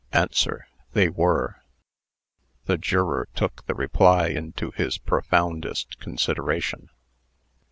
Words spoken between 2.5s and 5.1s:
The juror took the reply into his